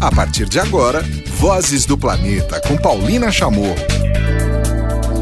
[0.00, 1.02] A partir de agora,
[1.38, 3.74] Vozes do Planeta com Paulina Chamorro.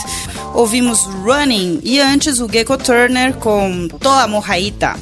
[0.54, 4.96] Ouvimos Running e antes o Gecko Turner com Toa Mojaita.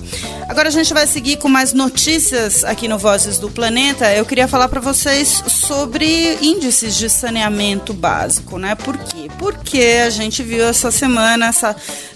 [0.47, 4.13] Agora a gente vai seguir com mais notícias aqui no Vozes do Planeta.
[4.13, 8.73] Eu queria falar para vocês sobre índices de saneamento básico, né?
[8.73, 9.27] Por quê?
[9.37, 11.66] Porque a gente viu essa semana essa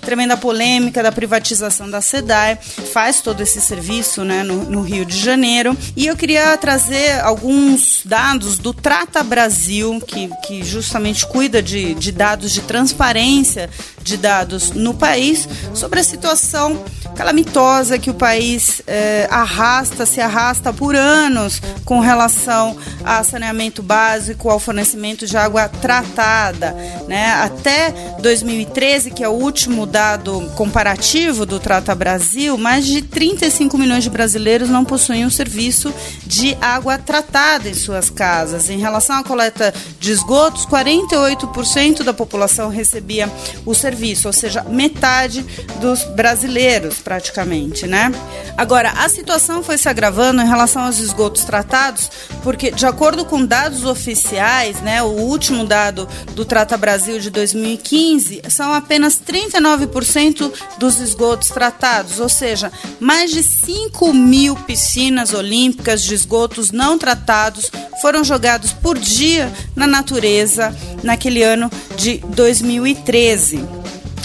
[0.01, 2.57] tremenda polêmica da privatização da SEDAI,
[2.93, 5.75] faz todo esse serviço né, no, no Rio de Janeiro.
[5.95, 12.11] E eu queria trazer alguns dados do Trata Brasil, que, que justamente cuida de, de
[12.11, 13.69] dados de transparência
[14.03, 16.83] de dados no país, sobre a situação
[17.15, 24.49] calamitosa que o país eh, arrasta, se arrasta por anos com relação a saneamento básico,
[24.49, 26.71] ao fornecimento de água tratada.
[27.07, 27.31] Né?
[27.31, 34.03] Até 2013, que é o último dado comparativo do Trata Brasil, mais de 35 milhões
[34.03, 35.93] de brasileiros não possuíam serviço
[36.25, 38.69] de água tratada em suas casas.
[38.69, 43.31] Em relação à coleta de esgotos, 48% da população recebia
[43.65, 45.45] o serviço, ou seja, metade
[45.79, 48.11] dos brasileiros praticamente, né?
[48.57, 52.11] Agora, a situação foi se agravando em relação aos esgotos tratados,
[52.43, 58.41] porque de acordo com dados oficiais, né, o último dado do Trata Brasil de 2015,
[58.49, 66.13] são apenas 39% dos esgotos tratados, ou seja, mais de 5 mil piscinas olímpicas de
[66.13, 73.63] esgotos não tratados foram jogados por dia na natureza naquele ano de 2013.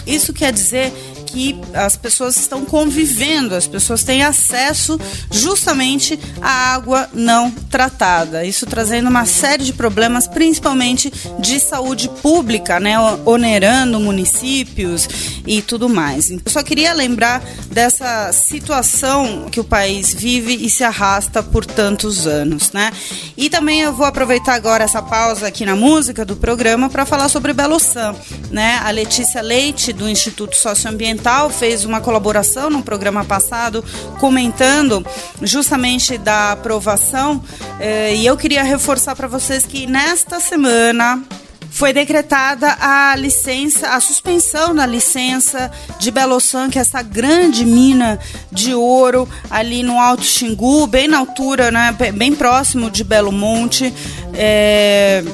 [0.06, 0.92] Isso quer dizer
[1.36, 4.98] que as pessoas estão convivendo, as pessoas têm acesso
[5.30, 8.42] justamente à água não tratada.
[8.42, 12.94] Isso trazendo uma série de problemas, principalmente de saúde pública, né,
[13.26, 15.06] onerando municípios
[15.46, 16.30] e tudo mais.
[16.30, 22.26] Eu só queria lembrar dessa situação que o país vive e se arrasta por tantos
[22.26, 22.90] anos, né?
[23.36, 27.28] E também eu vou aproveitar agora essa pausa aqui na música do programa para falar
[27.28, 28.14] sobre Belo San,
[28.50, 28.80] né?
[28.82, 33.84] A Letícia Leite do Instituto Socioambiental fez uma colaboração no programa passado
[34.20, 35.04] comentando
[35.42, 37.42] justamente da aprovação
[37.80, 41.20] eh, e eu queria reforçar para vocês que nesta semana
[41.68, 48.20] foi decretada a licença, a suspensão da licença de Belossan, que é essa grande mina
[48.52, 53.92] de ouro ali no Alto Xingu, bem na altura, né, bem próximo de Belo Monte.
[54.32, 55.24] É,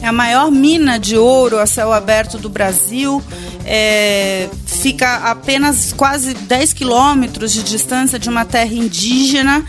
[0.00, 3.22] é a maior mina de ouro a céu aberto do Brasil.
[3.66, 4.48] É,
[4.80, 9.64] fica a apenas quase 10 quilômetros de distância de uma terra indígena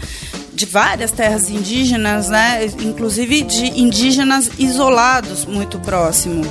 [0.54, 6.44] de várias terras indígenas, né, inclusive de indígenas isolados muito próximo.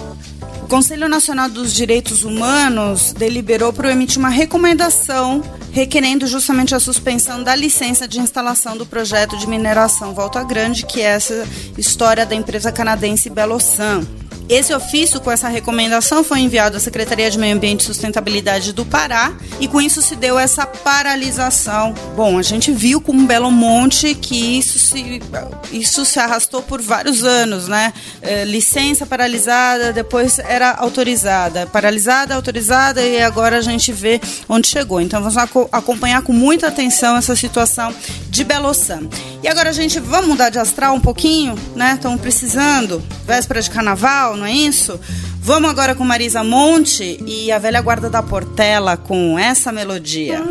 [0.63, 5.43] O Conselho Nacional dos Direitos Humanos deliberou para emitir uma recomendação
[5.73, 11.01] requerendo justamente a suspensão da licença de instalação do projeto de mineração Volta Grande, que
[11.01, 11.47] é essa
[11.79, 14.05] história da empresa canadense Belossan.
[14.51, 18.85] Esse ofício com essa recomendação foi enviado à Secretaria de Meio Ambiente e Sustentabilidade do
[18.85, 21.95] Pará e com isso se deu essa paralisação.
[22.17, 25.23] Bom, a gente viu com Belo Monte que isso se,
[25.71, 27.93] isso se arrastou por vários anos, né?
[28.21, 35.01] É, licença paralisada, depois era autorizada, paralisada, autorizada e agora a gente vê onde chegou.
[35.01, 35.37] Então vamos
[35.71, 37.95] acompanhar com muita atenção essa situação
[38.29, 39.09] de Belossan.
[39.45, 41.93] E agora a gente vamos mudar de astral um pouquinho, né?
[41.95, 44.99] Estamos precisando, véspera de carnaval, não é isso?
[45.43, 50.43] Vamos agora com Marisa Monte e a velha guarda da Portela com essa melodia.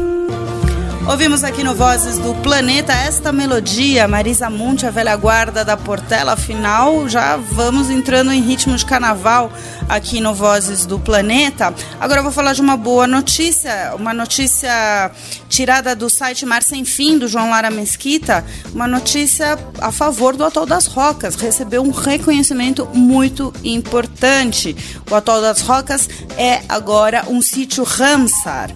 [1.10, 6.34] Ouvimos aqui no Vozes do Planeta esta melodia, Marisa Monte, a velha guarda da Portela.
[6.34, 9.52] Afinal, já vamos entrando em ritmo de carnaval
[9.90, 11.74] aqui no Vozes do Planeta.
[12.00, 15.10] Agora eu vou falar de uma boa notícia, uma notícia
[15.50, 20.46] tirada do site Mar Sem Fim, do João Lara Mesquita, uma notícia a favor do
[20.46, 21.34] Atol das Rocas.
[21.34, 24.78] Recebeu um reconhecimento muito importante.
[25.10, 26.08] O Atol das Rocas
[26.38, 28.70] é agora um sítio Ramsar.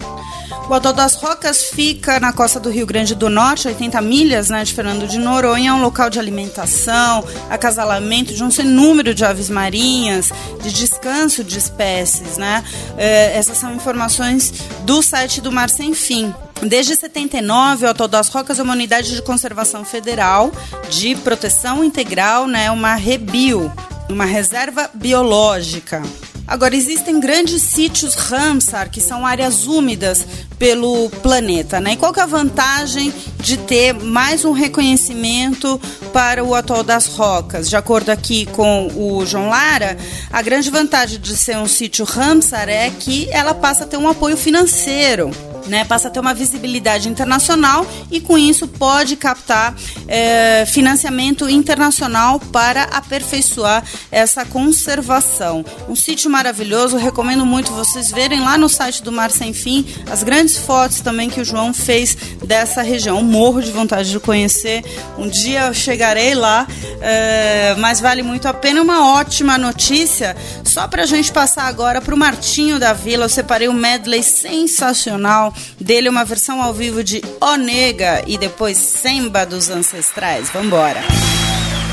[0.68, 4.64] O Atol das Rocas fica na costa do Rio Grande do Norte, 80 milhas né,
[4.64, 5.70] de Fernando de Noronha.
[5.70, 10.32] É um local de alimentação, acasalamento de um sem número de aves marinhas,
[10.62, 12.38] de descanso de espécies.
[12.38, 12.64] Né?
[12.96, 14.52] É, essas são informações
[14.84, 16.34] do site do Mar Sem Fim.
[16.62, 20.50] Desde 79, o Atol das Rocas é uma unidade de conservação federal
[20.88, 23.70] de proteção integral, né, uma REBIO,
[24.08, 26.02] uma reserva biológica.
[26.46, 30.26] Agora, existem grandes sítios Ramsar, que são áreas úmidas
[30.58, 31.92] pelo planeta, né?
[31.92, 35.80] E qual que é a vantagem de ter mais um reconhecimento
[36.12, 37.68] para o Atol das Rocas?
[37.68, 39.96] De acordo aqui com o João Lara,
[40.30, 44.08] a grande vantagem de ser um sítio Ramsar é que ela passa a ter um
[44.08, 45.30] apoio financeiro
[45.66, 49.74] né, passa a ter uma visibilidade internacional e com isso pode captar
[50.06, 55.64] é, financiamento internacional para aperfeiçoar essa conservação.
[55.88, 60.22] Um sítio maravilhoso, recomendo muito vocês verem lá no site do Mar Sem Fim as
[60.22, 63.22] grandes fotos também que o João fez dessa região.
[63.22, 64.84] Morro de vontade de conhecer.
[65.16, 66.66] Um dia eu chegarei lá,
[67.00, 68.82] é, mas vale muito a pena.
[68.82, 73.24] Uma ótima notícia, só para a gente passar agora para o Martinho da Vila.
[73.24, 79.44] Eu separei um medley sensacional dele uma versão ao vivo de Onega e depois Semba
[79.44, 80.50] dos Ancestrais.
[80.50, 81.02] Vambora!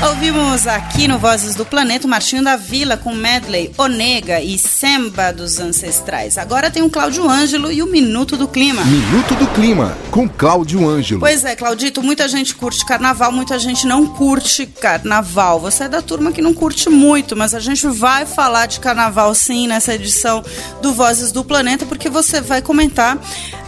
[0.04, 5.32] Ouvimos aqui no Vozes do Planeta o Martinho da Vila com medley Onega e Semba
[5.32, 6.36] dos Ancestrais.
[6.36, 8.84] Agora tem o Cláudio Ângelo e o Minuto do Clima.
[8.84, 11.20] Minuto do Clima com Cláudio Ângelo.
[11.20, 15.60] Pois é, Claudito, muita gente curte carnaval, muita gente não curte carnaval.
[15.60, 19.32] Você é da turma que não curte muito, mas a gente vai falar de carnaval
[19.36, 20.42] sim nessa edição
[20.82, 23.16] do Vozes do Planeta, porque você vai comentar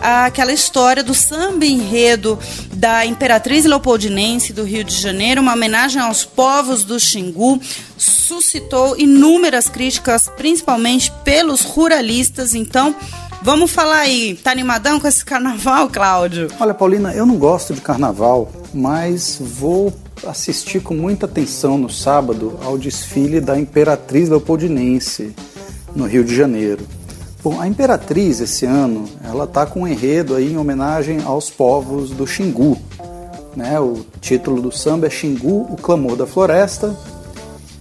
[0.01, 2.39] aquela história do samba enredo
[2.73, 7.61] da Imperatriz Leopoldinense do Rio de Janeiro, uma homenagem aos povos do Xingu,
[7.97, 12.55] suscitou inúmeras críticas, principalmente pelos ruralistas.
[12.55, 12.95] Então,
[13.43, 14.35] vamos falar aí.
[14.43, 16.49] Tá animadão com esse carnaval, Cláudio?
[16.59, 19.93] Olha, Paulina, eu não gosto de carnaval, mas vou
[20.27, 25.35] assistir com muita atenção no sábado ao desfile da Imperatriz Leopoldinense
[25.95, 26.87] no Rio de Janeiro.
[27.43, 32.11] Bom, a Imperatriz esse ano, ela tá com um enredo aí em homenagem aos povos
[32.11, 32.79] do Xingu,
[33.57, 33.79] né?
[33.81, 36.95] O título do samba é Xingu, o clamor da floresta.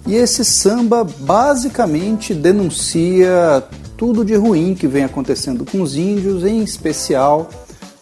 [0.06, 3.64] E esse samba basicamente denuncia
[3.98, 7.50] tudo de ruim que vem acontecendo com os índios, em especial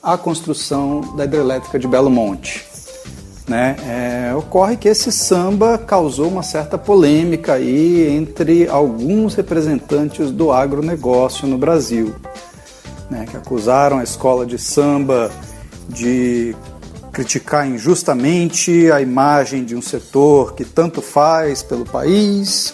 [0.02, 2.66] a construção da hidrelétrica de Belo Monte.
[3.48, 3.76] Né?
[3.86, 11.48] É, ocorre que esse samba causou uma certa polêmica aí entre alguns representantes do agronegócio
[11.48, 12.16] no Brasil,
[13.10, 13.26] né?
[13.30, 15.30] que acusaram a escola de samba
[15.90, 16.56] de
[17.12, 22.74] criticar injustamente a imagem de um setor que tanto faz pelo país.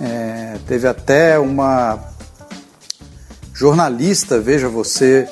[0.00, 1.98] É, teve até uma
[3.54, 5.28] jornalista, veja você,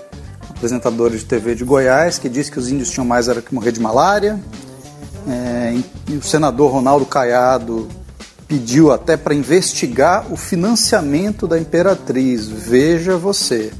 [0.48, 3.72] apresentadora de TV de Goiás, que disse que os índios tinham mais era que morrer
[3.72, 4.40] de malária.
[5.28, 5.74] É,
[6.08, 7.88] e o senador Ronaldo Caiado
[8.46, 12.46] pediu até para investigar o financiamento da Imperatriz.
[12.46, 13.72] Veja você.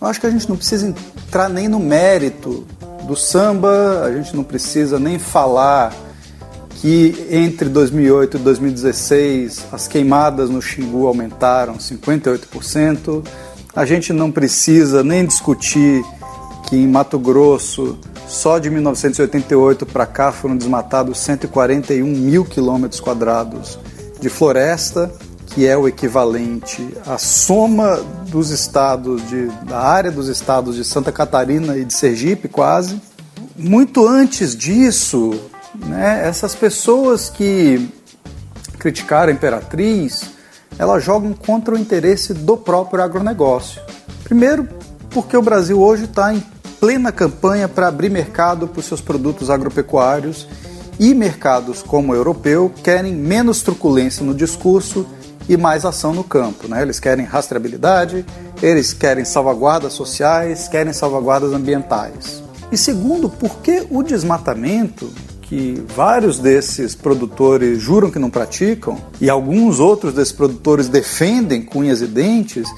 [0.00, 2.66] Eu acho que a gente não precisa entrar nem no mérito
[3.08, 5.94] do samba, a gente não precisa nem falar
[6.76, 13.26] que entre 2008 e 2016 as queimadas no Xingu aumentaram 58%.
[13.74, 16.04] A gente não precisa nem discutir
[16.68, 17.98] que em Mato Grosso,
[18.28, 23.78] só de 1988 para cá foram desmatados 141 mil quilômetros quadrados
[24.20, 25.10] de floresta,
[25.58, 27.96] que é o equivalente à soma
[28.28, 33.02] dos estados de, da área dos estados de Santa Catarina e de Sergipe, quase.
[33.56, 35.34] Muito antes disso,
[35.74, 37.90] né, essas pessoas que
[38.78, 40.30] criticaram a Imperatriz,
[40.78, 43.82] elas jogam contra o interesse do próprio agronegócio.
[44.22, 44.68] Primeiro,
[45.10, 46.40] porque o Brasil hoje está em
[46.78, 50.46] plena campanha para abrir mercado para os seus produtos agropecuários
[51.00, 55.04] e mercados como o europeu querem menos truculência no discurso
[55.48, 56.68] e mais ação no campo.
[56.68, 56.82] Né?
[56.82, 58.24] Eles querem rastreabilidade,
[58.62, 62.42] eles querem salvaguardas sociais, querem salvaguardas ambientais.
[62.70, 65.10] E segundo, porque o desmatamento,
[65.42, 71.78] que vários desses produtores juram que não praticam, e alguns outros desses produtores defendem com
[71.78, 72.68] unhas e dentes,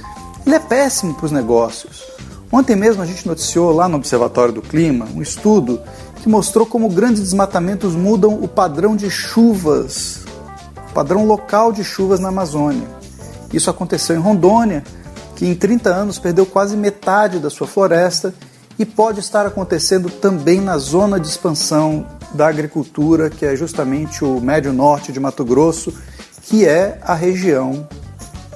[0.46, 2.04] ele é péssimo para os negócios.
[2.52, 5.80] Ontem mesmo a gente noticiou lá no Observatório do Clima um estudo
[6.20, 10.24] que mostrou como grandes desmatamentos mudam o padrão de chuvas
[10.94, 12.86] padrão local de chuvas na Amazônia.
[13.52, 14.84] Isso aconteceu em Rondônia,
[15.36, 18.34] que em 30 anos perdeu quase metade da sua floresta
[18.78, 24.40] e pode estar acontecendo também na zona de expansão da agricultura, que é justamente o
[24.40, 25.92] médio norte de Mato Grosso,
[26.42, 27.86] que é a região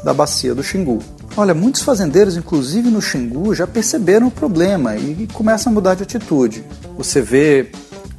[0.03, 1.00] da bacia do Xingu.
[1.37, 6.05] Olha, muitos fazendeiros, inclusive no Xingu, já perceberam o problema e começam a mudar de
[6.05, 6.64] atitude.
[6.97, 7.73] Você vê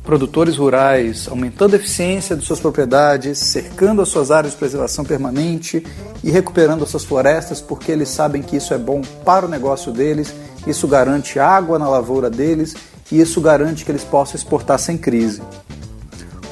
[0.06, 5.86] produtores rurais aumentando a eficiência de suas propriedades, cercando as suas áreas de preservação permanente
[6.24, 9.92] e recuperando as suas florestas, porque eles sabem que isso é bom para o negócio
[9.92, 10.34] deles,
[10.68, 12.76] isso garante água na lavoura deles
[13.12, 15.42] e isso garante que eles possam exportar sem crise.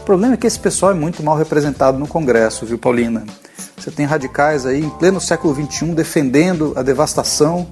[0.02, 3.24] O problema é que esse pessoal é muito mal representado no Congresso, viu, Paulina?
[3.78, 7.68] Você tem radicais aí em pleno século XXI defendendo a devastação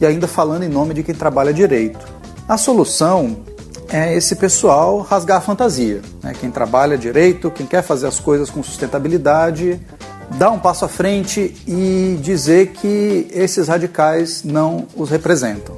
[0.00, 2.06] e ainda falando em nome de quem trabalha direito.
[2.48, 3.38] A solução
[3.88, 6.02] é esse pessoal rasgar a fantasia.
[6.22, 6.32] Né?
[6.38, 9.80] Quem trabalha direito, quem quer fazer as coisas com sustentabilidade,
[10.32, 15.76] dar um passo à frente e dizer que esses radicais não os representam.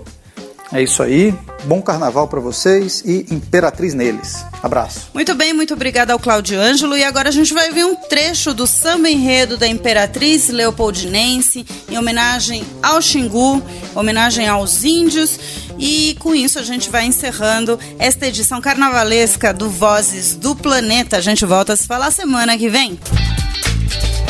[0.72, 1.34] É isso aí.
[1.64, 4.44] Bom carnaval para vocês e Imperatriz neles.
[4.62, 5.10] Abraço.
[5.14, 6.96] Muito bem, muito obrigada ao Claudio Ângelo.
[6.96, 11.96] E agora a gente vai ver um trecho do samba enredo da Imperatriz Leopoldinense, em
[11.96, 13.62] homenagem ao Xingu,
[13.94, 15.38] homenagem aos índios.
[15.78, 21.16] E com isso a gente vai encerrando esta edição carnavalesca do Vozes do Planeta.
[21.16, 22.98] A gente volta a se falar semana que vem.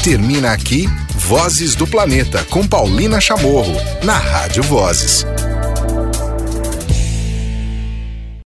[0.05, 5.27] Termina aqui Vozes do Planeta com Paulina Chamorro, na Rádio Vozes.